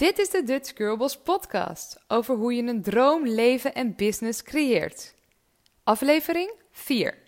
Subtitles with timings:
[0.00, 5.14] Dit is de Dutch Girlboss podcast over hoe je een droom, leven en business creëert.
[5.84, 7.18] Aflevering 4.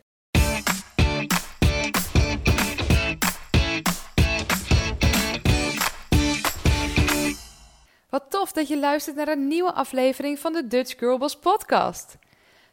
[8.08, 12.16] Wat tof dat je luistert naar een nieuwe aflevering van de Dutch Girlboss podcast.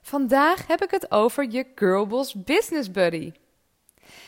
[0.02, 3.32] Vandaag heb ik het over je Girlboss Business Buddy.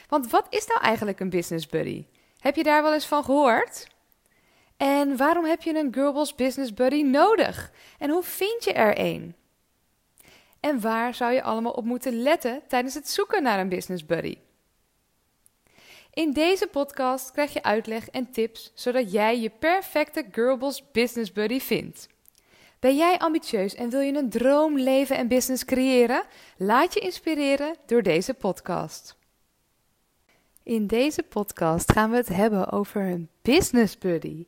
[0.07, 2.05] Want wat is nou eigenlijk een business buddy?
[2.39, 3.90] Heb je daar wel eens van gehoord?
[4.81, 7.71] En waarom heb je een Girlboss Business Buddy nodig?
[7.97, 9.35] En hoe vind je er een?
[10.59, 14.37] En waar zou je allemaal op moeten letten tijdens het zoeken naar een business buddy?
[16.13, 21.59] In deze podcast krijg je uitleg en tips zodat jij je perfecte Girlboss Business Buddy
[21.59, 22.07] vindt.
[22.79, 26.23] Ben jij ambitieus en wil je een droomleven en business creëren?
[26.57, 29.19] Laat je inspireren door deze podcast.
[30.63, 34.45] In deze podcast gaan we het hebben over een business buddy.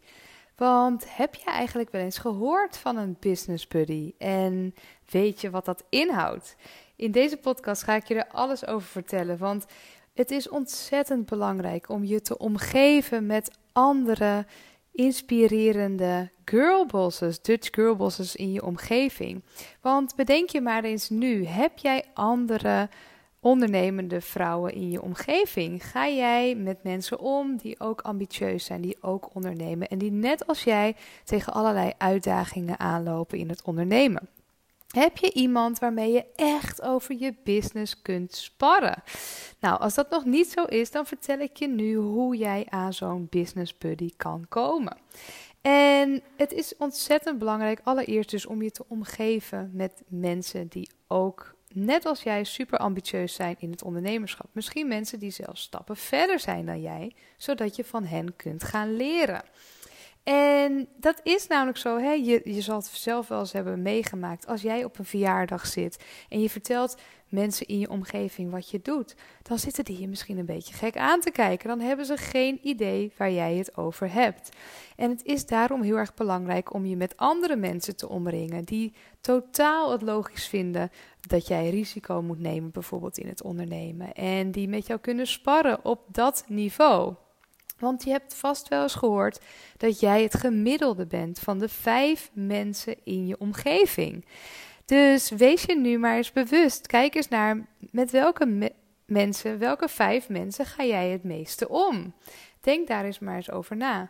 [0.63, 4.73] Want heb je eigenlijk wel eens gehoord van een business buddy en
[5.09, 6.55] weet je wat dat inhoudt?
[6.95, 9.65] In deze podcast ga ik je er alles over vertellen, want
[10.13, 14.45] het is ontzettend belangrijk om je te omgeven met andere
[14.91, 19.43] inspirerende girlbosses, Dutch girlbosses in je omgeving.
[19.81, 22.89] Want bedenk je maar eens nu, heb jij andere
[23.43, 25.85] ondernemende vrouwen in je omgeving?
[25.85, 30.47] Ga jij met mensen om die ook ambitieus zijn, die ook ondernemen en die net
[30.47, 34.29] als jij tegen allerlei uitdagingen aanlopen in het ondernemen?
[34.87, 39.03] Heb je iemand waarmee je echt over je business kunt sparren?
[39.59, 42.93] Nou, als dat nog niet zo is, dan vertel ik je nu hoe jij aan
[42.93, 44.97] zo'n business buddy kan komen.
[45.61, 51.55] En het is ontzettend belangrijk, allereerst dus om je te omgeven met mensen die ook
[51.73, 54.47] net als jij super ambitieus zijn in het ondernemerschap.
[54.51, 58.95] Misschien mensen die zelfs stappen verder zijn dan jij, zodat je van hen kunt gaan
[58.95, 59.43] leren.
[60.23, 62.11] En dat is namelijk zo, hè?
[62.11, 64.47] Je, je zal het zelf wel eens hebben meegemaakt.
[64.47, 66.97] Als jij op een verjaardag zit en je vertelt
[67.33, 70.97] mensen in je omgeving wat je doet, dan zitten die je misschien een beetje gek
[70.97, 71.67] aan te kijken.
[71.67, 74.49] Dan hebben ze geen idee waar jij het over hebt.
[74.95, 78.93] En het is daarom heel erg belangrijk om je met andere mensen te omringen die
[79.21, 80.91] totaal het logisch vinden
[81.27, 84.13] dat jij risico moet nemen, bijvoorbeeld in het ondernemen.
[84.13, 87.13] En die met jou kunnen sparren op dat niveau.
[87.79, 89.39] Want je hebt vast wel eens gehoord
[89.77, 94.25] dat jij het gemiddelde bent van de vijf mensen in je omgeving.
[94.85, 96.87] Dus wees je nu maar eens bewust.
[96.87, 98.71] Kijk eens naar met welke
[99.05, 102.13] mensen, welke vijf mensen ga jij het meeste om?
[102.61, 104.09] Denk daar eens maar eens over na.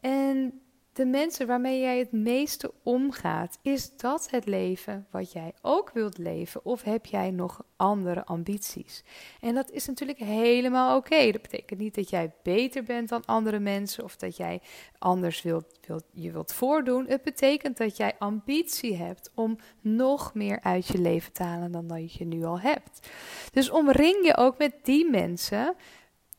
[0.00, 0.60] En
[0.92, 6.18] de mensen waarmee jij het meeste omgaat, is dat het leven wat jij ook wilt
[6.18, 6.64] leven?
[6.64, 9.04] Of heb jij nog andere ambities?
[9.40, 11.30] En dat is natuurlijk helemaal oké.
[11.30, 14.60] Dat betekent niet dat jij beter bent dan andere mensen of dat jij
[14.98, 17.06] anders wilt, wilt, je wilt voordoen.
[17.06, 21.86] Het betekent dat jij ambitie hebt om nog meer uit je leven te halen dan
[21.86, 23.08] dat je nu al hebt.
[23.52, 25.74] Dus omring je ook met die mensen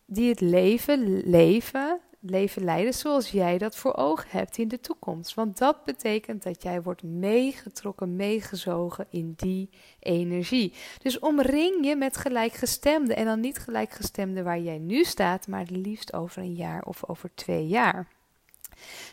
[0.06, 5.33] die het leven leven leven leiden zoals jij dat voor ogen hebt in de toekomst.
[5.33, 10.73] Want dat betekent dat jij wordt meegetrokken, meegezogen in die energie.
[11.01, 13.15] Dus omring je met gelijkgestemden.
[13.15, 17.05] En dan niet gelijkgestemden waar jij nu staat, maar het liefst over een jaar of
[17.05, 18.07] over twee jaar.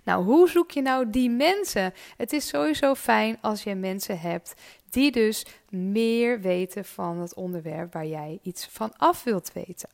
[0.04, 1.94] Nou, hoe zoek je nou die mensen?
[2.16, 4.54] Het is sowieso fijn als je mensen hebt
[4.90, 9.88] die dus meer weten van het onderwerp waar jij iets van af wilt weten.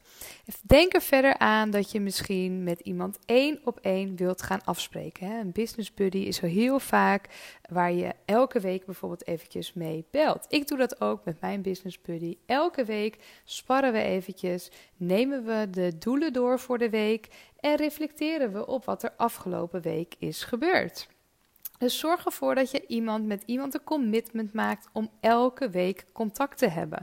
[0.62, 5.30] Denk er verder aan dat je misschien met iemand één op één wilt gaan afspreken.
[5.30, 7.28] Een business buddy is zo heel vaak
[7.70, 10.46] waar je elke week bijvoorbeeld eventjes mee belt.
[10.48, 12.36] Ik doe dat ook met mijn business buddy.
[12.46, 17.28] Elke week sparren we eventjes, nemen we de doelen door voor de week
[17.60, 21.08] en reflecteren we op wat er afgelopen week is gebeurd.
[21.78, 26.58] Dus zorg ervoor dat je iemand met iemand een commitment maakt om elke week contact
[26.58, 27.02] te hebben.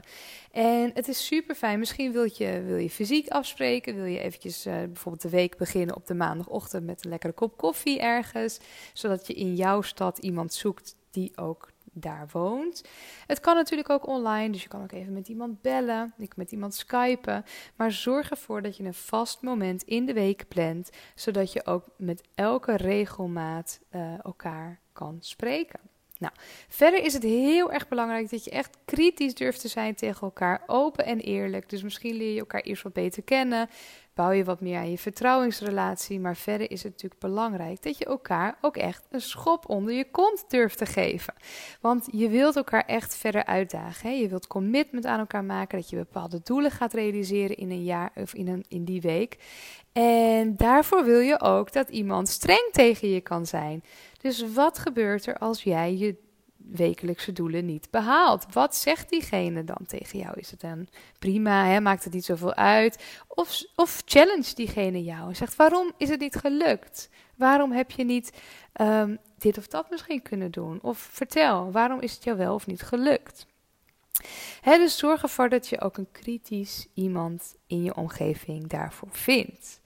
[0.50, 1.78] En het is super fijn.
[1.78, 3.94] Misschien wil je, wil je fysiek afspreken.
[3.94, 7.56] Wil je eventjes uh, bijvoorbeeld de week beginnen op de maandagochtend met een lekkere kop
[7.56, 8.60] koffie ergens.
[8.92, 12.84] Zodat je in jouw stad iemand zoekt die ook daar woont.
[13.26, 16.52] Het kan natuurlijk ook online, dus je kan ook even met iemand bellen, ik met
[16.52, 17.44] iemand skypen.
[17.76, 21.84] Maar zorg ervoor dat je een vast moment in de week plant, zodat je ook
[21.96, 25.80] met elke regelmaat uh, elkaar kan spreken.
[26.18, 26.34] Nou,
[26.68, 30.62] verder is het heel erg belangrijk dat je echt kritisch durft te zijn tegen elkaar,
[30.66, 31.68] open en eerlijk.
[31.68, 33.68] Dus misschien leer je elkaar eerst wat beter kennen.
[34.14, 36.20] Bouw je wat meer aan je vertrouwensrelatie.
[36.20, 40.10] Maar verder is het natuurlijk belangrijk dat je elkaar ook echt een schop onder je
[40.10, 41.34] kont durft te geven.
[41.80, 44.08] Want je wilt elkaar echt verder uitdagen.
[44.08, 44.14] Hè?
[44.14, 48.10] Je wilt commitment aan elkaar maken, dat je bepaalde doelen gaat realiseren in een jaar
[48.14, 49.38] of in, een, in die week.
[49.92, 53.82] En daarvoor wil je ook dat iemand streng tegen je kan zijn.
[54.20, 56.16] Dus wat gebeurt er als jij je
[56.76, 58.46] wekelijkse doelen niet behaalt?
[58.52, 60.38] Wat zegt diegene dan tegen jou?
[60.38, 60.88] Is het dan
[61.18, 61.80] prima, hè?
[61.80, 63.04] maakt het niet zoveel uit?
[63.28, 67.10] Of, of challenge diegene jou en zegt: waarom is het niet gelukt?
[67.36, 68.32] Waarom heb je niet
[68.80, 70.78] um, dit of dat misschien kunnen doen?
[70.82, 73.46] Of vertel, waarom is het jou wel of niet gelukt?
[74.62, 79.80] Dus zorg ervoor dat je ook een kritisch iemand in je omgeving daarvoor vindt.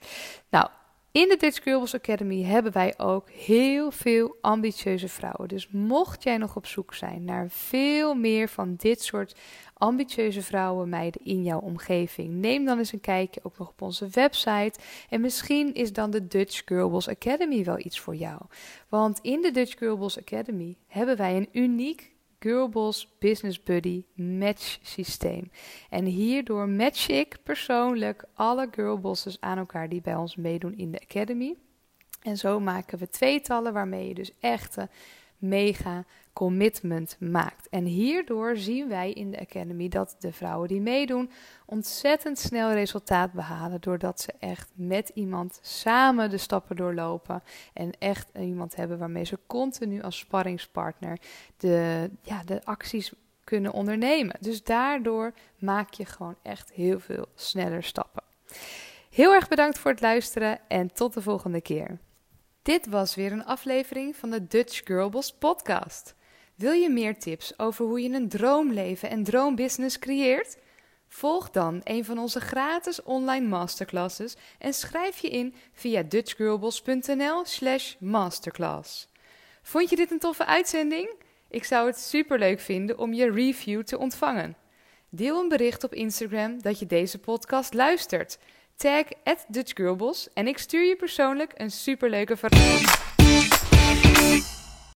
[0.49, 0.69] Nou,
[1.17, 5.47] in de Dutch Girls Academy hebben wij ook heel veel ambitieuze vrouwen.
[5.47, 9.35] Dus mocht jij nog op zoek zijn naar veel meer van dit soort
[9.73, 14.07] ambitieuze vrouwen, meiden in jouw omgeving, neem dan eens een kijkje ook nog op onze
[14.11, 14.79] website.
[15.09, 18.41] En misschien is dan de Dutch Girls Academy wel iets voor jou.
[18.89, 25.51] Want in de Dutch Girls Academy hebben wij een uniek Girlboss Business Buddy match systeem.
[25.89, 30.99] En hierdoor match ik persoonlijk alle girlbosses aan elkaar die bij ons meedoen in de
[30.99, 31.55] Academy.
[32.21, 34.89] En zo maken we tweetallen waarmee je dus echte
[35.37, 36.03] mega
[36.33, 37.69] commitment maakt.
[37.69, 41.29] En hierdoor zien wij in de Academy dat de vrouwen die meedoen
[41.65, 43.81] ontzettend snel resultaat behalen.
[43.81, 47.43] Doordat ze echt met iemand samen de stappen doorlopen.
[47.73, 51.19] En echt iemand hebben waarmee ze continu als sparringspartner
[51.57, 53.13] de, ja, de acties
[53.43, 54.35] kunnen ondernemen.
[54.39, 58.23] Dus daardoor maak je gewoon echt heel veel sneller stappen.
[59.09, 61.99] Heel erg bedankt voor het luisteren en tot de volgende keer.
[62.67, 66.15] Dit was weer een aflevering van de Dutch Girlboss podcast.
[66.55, 70.57] Wil je meer tips over hoe je een droomleven en droombusiness creëert?
[71.07, 79.07] Volg dan een van onze gratis online masterclasses en schrijf je in via dutchgirlboss.nl/slash masterclass.
[79.61, 81.13] Vond je dit een toffe uitzending?
[81.49, 84.57] Ik zou het superleuk vinden om je review te ontvangen.
[85.09, 88.37] Deel een bericht op Instagram dat je deze podcast luistert.
[88.77, 89.45] Tag at
[90.33, 93.16] en ik stuur je persoonlijk een superleuke verrassing.